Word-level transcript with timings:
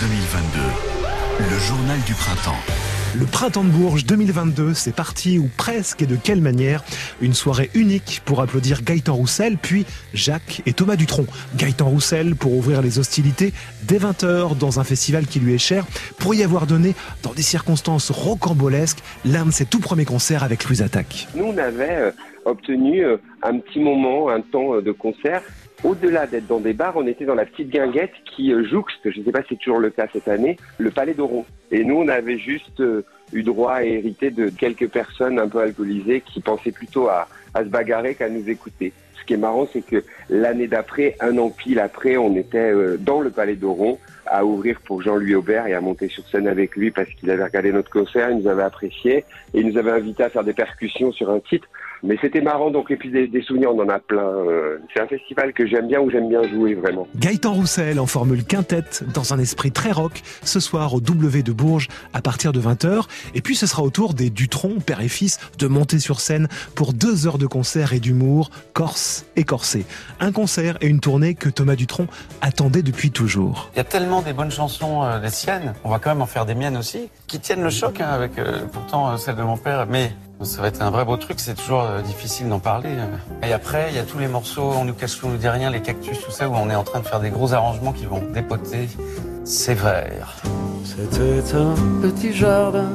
2022, 0.00 0.60
le 1.50 1.58
journal 1.58 1.98
du 2.06 2.14
printemps. 2.14 2.56
Le 3.18 3.26
printemps 3.26 3.64
de 3.64 3.68
Bourges 3.68 4.06
2022, 4.06 4.72
c'est 4.72 4.94
parti, 4.94 5.38
ou 5.38 5.50
presque, 5.58 6.00
et 6.00 6.06
de 6.06 6.16
quelle 6.16 6.40
manière 6.40 6.82
Une 7.20 7.34
soirée 7.34 7.68
unique 7.74 8.22
pour 8.24 8.40
applaudir 8.40 8.82
Gaëtan 8.82 9.14
Roussel, 9.14 9.58
puis 9.58 9.84
Jacques 10.14 10.62
et 10.64 10.72
Thomas 10.72 10.96
Dutronc. 10.96 11.26
Gaëtan 11.54 11.86
Roussel 11.86 12.34
pour 12.34 12.54
ouvrir 12.56 12.80
les 12.80 12.98
hostilités 12.98 13.52
dès 13.82 13.98
20h 13.98 14.56
dans 14.56 14.80
un 14.80 14.84
festival 14.84 15.26
qui 15.26 15.38
lui 15.38 15.52
est 15.52 15.58
cher, 15.58 15.84
pour 16.18 16.34
y 16.34 16.42
avoir 16.42 16.66
donné, 16.66 16.94
dans 17.22 17.34
des 17.34 17.42
circonstances 17.42 18.10
rocambolesques, 18.10 19.02
l'un 19.26 19.44
de 19.44 19.50
ses 19.50 19.66
tout 19.66 19.80
premiers 19.80 20.06
concerts 20.06 20.44
avec 20.44 20.64
Louise 20.64 20.80
Attaque. 20.80 21.28
Nous, 21.34 21.44
on 21.44 21.58
avait 21.58 21.96
euh, 21.96 22.10
obtenu 22.46 23.04
euh, 23.04 23.18
un 23.42 23.58
petit 23.58 23.80
moment, 23.80 24.30
un 24.30 24.40
temps 24.40 24.76
euh, 24.76 24.80
de 24.80 24.92
concert 24.92 25.42
au-delà 25.84 26.26
d'être 26.26 26.46
dans 26.46 26.60
des 26.60 26.72
bars, 26.72 26.96
on 26.96 27.06
était 27.06 27.24
dans 27.24 27.34
la 27.34 27.46
petite 27.46 27.70
guinguette 27.70 28.12
qui 28.24 28.52
euh, 28.52 28.64
jouxte, 28.64 29.10
je 29.10 29.18
ne 29.18 29.24
sais 29.24 29.32
pas 29.32 29.42
si 29.42 29.48
c'est 29.50 29.58
toujours 29.58 29.78
le 29.78 29.90
cas 29.90 30.06
cette 30.12 30.28
année, 30.28 30.56
le 30.78 30.90
Palais 30.90 31.14
d'Oron. 31.14 31.44
Et 31.70 31.84
nous, 31.84 31.96
on 31.96 32.08
avait 32.08 32.38
juste 32.38 32.80
euh, 32.80 33.04
eu 33.32 33.42
droit 33.42 33.74
à 33.74 33.84
hériter 33.84 34.30
de 34.30 34.48
quelques 34.48 34.88
personnes 34.88 35.38
un 35.38 35.48
peu 35.48 35.60
alcoolisées 35.60 36.20
qui 36.20 36.40
pensaient 36.40 36.72
plutôt 36.72 37.08
à, 37.08 37.28
à 37.54 37.60
se 37.60 37.68
bagarrer 37.68 38.14
qu'à 38.14 38.28
nous 38.28 38.48
écouter. 38.48 38.92
Ce 39.20 39.24
qui 39.24 39.34
est 39.34 39.38
marrant, 39.38 39.68
c'est 39.72 39.84
que 39.84 40.02
l'année 40.28 40.66
d'après, 40.66 41.16
un 41.20 41.36
an 41.38 41.50
pile 41.50 41.78
après, 41.78 42.16
on 42.16 42.36
était 42.36 42.58
euh, 42.58 42.96
dans 42.98 43.20
le 43.20 43.30
Palais 43.30 43.56
d'Oron 43.56 43.98
à 44.26 44.44
ouvrir 44.44 44.80
pour 44.80 45.02
Jean-Louis 45.02 45.34
Aubert 45.34 45.66
et 45.66 45.74
à 45.74 45.80
monter 45.80 46.08
sur 46.08 46.26
scène 46.28 46.46
avec 46.46 46.76
lui 46.76 46.90
parce 46.90 47.08
qu'il 47.10 47.30
avait 47.30 47.44
regardé 47.44 47.72
notre 47.72 47.90
concert, 47.90 48.30
il 48.30 48.38
nous 48.38 48.48
avait 48.48 48.62
apprécié 48.62 49.24
et 49.54 49.60
il 49.60 49.66
nous 49.66 49.76
avait 49.76 49.90
invité 49.90 50.22
à 50.24 50.30
faire 50.30 50.44
des 50.44 50.52
percussions 50.52 51.12
sur 51.12 51.30
un 51.30 51.40
titre. 51.40 51.68
Mais 52.02 52.16
c'était 52.20 52.40
marrant, 52.40 52.70
donc, 52.70 52.90
et 52.90 52.96
puis 52.96 53.10
des, 53.10 53.26
des 53.26 53.42
souvenirs, 53.42 53.74
on 53.74 53.82
en 53.82 53.88
a 53.88 53.98
plein. 53.98 54.22
Euh, 54.22 54.78
c'est 54.94 55.00
un 55.00 55.06
festival 55.06 55.52
que 55.52 55.66
j'aime 55.66 55.88
bien, 55.88 56.00
où 56.00 56.10
j'aime 56.10 56.28
bien 56.28 56.42
jouer, 56.48 56.74
vraiment. 56.74 57.06
Gaëtan 57.16 57.52
Roussel 57.52 58.00
en 58.00 58.06
formule 58.06 58.44
quintette, 58.44 59.04
dans 59.12 59.34
un 59.34 59.38
esprit 59.38 59.72
très 59.72 59.92
rock, 59.92 60.22
ce 60.42 60.60
soir 60.60 60.94
au 60.94 61.00
W 61.00 61.42
de 61.42 61.52
Bourges 61.52 61.88
à 62.12 62.22
partir 62.22 62.52
de 62.52 62.60
20h. 62.60 63.06
Et 63.34 63.40
puis 63.40 63.54
ce 63.54 63.66
sera 63.66 63.82
au 63.82 63.90
tour 63.90 64.14
des 64.14 64.30
Dutron, 64.30 64.80
père 64.80 65.00
et 65.00 65.08
fils, 65.08 65.38
de 65.58 65.66
monter 65.66 65.98
sur 65.98 66.20
scène 66.20 66.48
pour 66.74 66.92
deux 66.92 67.26
heures 67.26 67.38
de 67.38 67.46
concert 67.46 67.92
et 67.92 68.00
d'humour, 68.00 68.50
corse 68.72 69.26
et 69.36 69.44
corsé. 69.44 69.84
Un 70.20 70.32
concert 70.32 70.78
et 70.80 70.86
une 70.86 71.00
tournée 71.00 71.34
que 71.34 71.48
Thomas 71.48 71.76
Dutron 71.76 72.06
attendait 72.40 72.82
depuis 72.82 73.10
toujours. 73.10 73.70
Il 73.74 73.78
y 73.78 73.80
a 73.80 73.84
tellement 73.84 74.22
des 74.22 74.32
bonnes 74.32 74.50
chansons 74.50 75.04
euh, 75.04 75.20
des 75.20 75.30
siennes, 75.30 75.74
on 75.84 75.90
va 75.90 75.98
quand 75.98 76.10
même 76.10 76.22
en 76.22 76.26
faire 76.26 76.46
des 76.46 76.54
miennes 76.54 76.76
aussi, 76.76 77.08
qui 77.26 77.40
tiennent 77.40 77.62
le 77.62 77.70
choc 77.70 78.00
hein, 78.00 78.08
avec 78.08 78.38
euh, 78.38 78.60
pourtant 78.72 79.10
euh, 79.10 79.16
celle 79.16 79.36
de 79.36 79.42
mon 79.42 79.56
père. 79.56 79.86
Mais 79.88 80.12
ça 80.42 80.62
va 80.62 80.68
être 80.68 80.82
un 80.82 80.90
vrai 80.90 81.04
beau 81.04 81.16
truc, 81.16 81.40
c'est 81.40 81.54
toujours 81.54 81.82
euh, 81.82 82.02
difficile 82.02 82.48
d'en 82.48 82.58
parler. 82.58 82.90
Et 83.42 83.52
après, 83.52 83.88
il 83.90 83.96
y 83.96 83.98
a 83.98 84.04
tous 84.04 84.18
les 84.18 84.28
morceaux, 84.28 84.72
on 84.76 84.84
nous 84.84 84.94
cache 84.94 85.18
tout, 85.18 85.26
on 85.26 85.30
nous 85.30 85.36
dit 85.36 85.48
rien, 85.48 85.70
les 85.70 85.82
cactus, 85.82 86.20
tout 86.20 86.30
ça, 86.30 86.48
où 86.48 86.54
on 86.54 86.70
est 86.70 86.74
en 86.74 86.84
train 86.84 87.00
de 87.00 87.06
faire 87.06 87.20
des 87.20 87.30
gros 87.30 87.52
arrangements 87.52 87.92
qui 87.92 88.06
vont 88.06 88.22
dépoter 88.32 88.88
sévère. 89.44 90.36
C'était 90.84 91.56
un 91.56 91.74
petit 92.02 92.32
jardin 92.32 92.90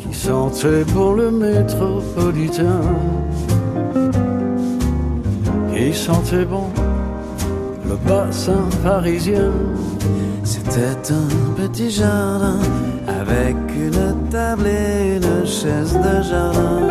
qui 0.00 0.16
sentait 0.16 0.84
pour 0.84 1.14
le 1.14 1.30
métropolitain. 1.30 2.80
Sentait 5.92 6.46
bon 6.46 6.70
le 7.84 7.96
bassin 7.96 8.64
parisien. 8.82 9.52
C'était 10.74 11.12
un 11.12 11.52
petit 11.54 11.90
jardin 11.90 12.58
avec 13.06 13.56
une 13.76 14.30
table 14.30 14.66
et 14.66 15.16
une 15.16 15.46
chaise 15.46 15.92
de 15.92 16.22
jardin. 16.22 16.88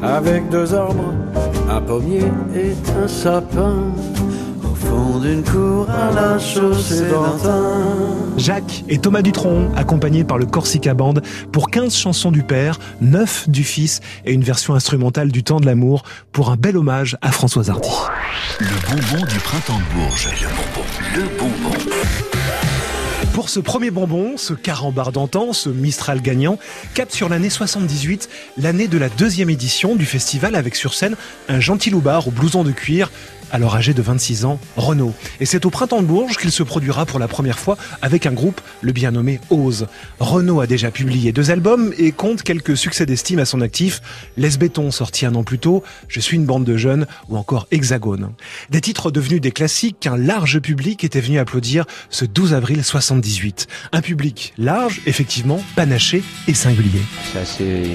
Avec 0.00 0.48
deux 0.48 0.72
arbres, 0.74 1.12
un 1.68 1.80
pommier 1.80 2.22
et 2.54 2.76
un 3.02 3.08
sapin. 3.08 3.78
Au 5.22 5.24
fond 5.24 5.28
d'une 5.30 5.44
cour 5.44 5.88
à 5.88 6.12
la 6.12 6.38
chaussée 6.38 7.08
d'antin. 7.08 7.62
Jacques 8.36 8.82
et 8.88 8.98
Thomas 8.98 9.22
Dutronc, 9.22 9.70
accompagnés 9.76 10.24
par 10.24 10.36
le 10.36 10.46
Corsica 10.46 10.94
Band, 10.94 11.14
pour 11.52 11.70
15 11.70 11.94
chansons 11.94 12.32
du 12.32 12.42
père, 12.42 12.80
9 13.00 13.48
du 13.48 13.62
fils 13.62 14.00
et 14.24 14.32
une 14.32 14.42
version 14.42 14.74
instrumentale 14.74 15.30
du 15.30 15.44
temps 15.44 15.60
de 15.60 15.66
l'amour 15.66 16.02
pour 16.32 16.50
un 16.50 16.56
bel 16.56 16.76
hommage 16.76 17.16
à 17.22 17.30
Françoise 17.30 17.70
Hardy. 17.70 17.90
Le 18.58 18.66
bonbon 18.66 19.24
du 19.26 19.38
printemps 19.38 19.78
de 19.78 20.00
Bourges. 20.00 20.28
Le 20.42 20.48
bonbon. 20.48 20.88
Le 21.14 21.38
bonbon. 21.38 21.92
Pour 23.32 23.48
ce 23.48 23.60
premier 23.60 23.90
bonbon, 23.90 24.36
ce 24.36 24.52
carambar 24.52 25.10
d'antan, 25.10 25.54
ce 25.54 25.70
Mistral 25.70 26.20
gagnant, 26.20 26.58
cap 26.94 27.10
sur 27.10 27.30
l'année 27.30 27.48
78, 27.48 28.28
l'année 28.58 28.88
de 28.88 28.98
la 28.98 29.08
deuxième 29.08 29.48
édition 29.48 29.96
du 29.96 30.04
festival 30.04 30.54
avec 30.54 30.74
sur 30.74 30.92
scène 30.92 31.16
un 31.48 31.58
gentil 31.58 31.88
loupard 31.88 32.28
au 32.28 32.30
blouson 32.30 32.62
de 32.62 32.72
cuir, 32.72 33.10
alors 33.52 33.76
âgé 33.76 33.94
de 33.94 34.02
26 34.02 34.44
ans, 34.46 34.58
Renaud. 34.76 35.14
Et 35.40 35.46
c'est 35.46 35.66
au 35.66 35.70
printemps 35.70 36.02
de 36.02 36.06
Bourges 36.06 36.38
qu'il 36.38 36.50
se 36.50 36.62
produira 36.62 37.06
pour 37.06 37.18
la 37.18 37.28
première 37.28 37.58
fois 37.58 37.76
avec 38.00 38.26
un 38.26 38.32
groupe, 38.32 38.60
le 38.80 38.92
bien 38.92 39.12
nommé 39.12 39.40
Ose. 39.50 39.86
Renaud 40.18 40.60
a 40.60 40.66
déjà 40.66 40.90
publié 40.90 41.32
deux 41.32 41.50
albums 41.50 41.92
et 41.98 42.12
compte 42.12 42.42
quelques 42.42 42.76
succès 42.76 43.06
d'estime 43.06 43.38
à 43.38 43.44
son 43.44 43.60
actif. 43.60 44.00
Les 44.36 44.56
Béton, 44.56 44.90
sorti 44.90 45.26
un 45.26 45.34
an 45.34 45.44
plus 45.44 45.58
tôt, 45.58 45.82
Je 46.08 46.20
suis 46.20 46.36
une 46.36 46.46
bande 46.46 46.64
de 46.64 46.76
jeunes 46.76 47.06
ou 47.28 47.36
encore 47.36 47.66
Hexagone. 47.70 48.32
Des 48.70 48.80
titres 48.80 49.10
devenus 49.10 49.40
des 49.40 49.52
classiques 49.52 49.98
qu'un 50.00 50.16
large 50.16 50.58
public 50.60 51.04
était 51.04 51.20
venu 51.20 51.38
applaudir 51.38 51.84
ce 52.10 52.24
12 52.24 52.54
avril 52.54 52.82
78. 52.82 53.66
Un 53.92 54.00
public 54.00 54.54
large, 54.56 55.02
effectivement, 55.06 55.62
panaché 55.76 56.22
et 56.48 56.54
singulier. 56.54 57.02
C'est 57.44 57.86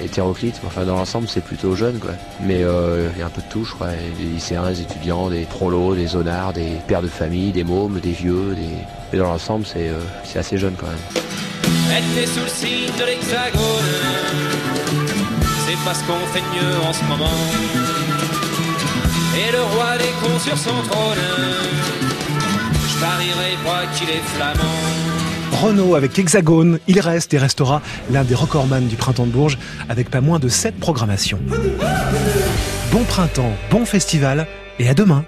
hétéroclite, 0.00 0.60
enfin 0.66 0.84
dans 0.84 0.96
l'ensemble 0.96 1.28
c'est 1.28 1.42
plutôt 1.42 1.74
jeune 1.74 1.98
quoi. 1.98 2.12
Mais 2.40 2.62
euh, 2.62 3.08
il 3.14 3.20
y 3.20 3.22
a 3.22 3.26
un 3.26 3.30
peu 3.30 3.42
de 3.42 3.48
tout 3.48 3.64
je 3.64 3.72
crois, 3.72 3.88
des 4.18 4.24
lycéens, 4.24 4.68
des 4.68 4.80
étudiants, 4.80 5.28
des 5.28 5.44
prolos, 5.44 5.94
des 5.94 6.08
zonards, 6.08 6.52
des 6.52 6.72
pères 6.86 7.02
de 7.02 7.08
famille, 7.08 7.52
des 7.52 7.64
mômes, 7.64 8.00
des 8.00 8.12
vieux, 8.12 8.54
des... 8.54 8.68
mais 9.12 9.18
dans 9.18 9.26
l'ensemble 9.26 9.66
c'est 9.66 9.88
euh, 9.88 10.00
assez 10.38 10.58
jeune 10.58 10.74
quand 10.78 10.86
même. 10.86 11.24
Est 12.18 12.26
sous 12.26 12.40
le 12.40 12.48
signe 12.48 12.92
de 12.98 13.04
l'hexagone. 13.04 13.92
C'est 15.66 15.76
parce 15.84 16.02
qu'on 16.02 16.18
fait 16.32 16.42
mieux 16.54 16.88
en 16.88 16.92
ce 16.92 17.04
moment. 17.04 17.38
Et 19.36 19.52
le 19.52 19.62
roi 19.62 19.96
des 19.98 20.12
cons 20.22 20.38
sur 20.38 20.56
son 20.56 20.82
trône. 20.88 21.18
Je 22.88 23.00
parierais 23.00 23.56
pas 23.64 23.86
qu'il 23.94 24.08
est 24.10 24.22
flamand. 24.34 25.05
Renault 25.62 25.94
avec 25.94 26.18
Hexagone, 26.18 26.78
il 26.86 27.00
reste 27.00 27.32
et 27.32 27.38
restera 27.38 27.80
l'un 28.10 28.24
des 28.24 28.34
recordman 28.34 28.86
du 28.86 28.96
printemps 28.96 29.24
de 29.24 29.30
Bourges 29.30 29.58
avec 29.88 30.10
pas 30.10 30.20
moins 30.20 30.38
de 30.38 30.48
7 30.48 30.78
programmations. 30.78 31.38
Bon 32.92 33.04
printemps, 33.04 33.52
bon 33.70 33.86
festival 33.86 34.46
et 34.78 34.88
à 34.88 34.94
demain 34.94 35.24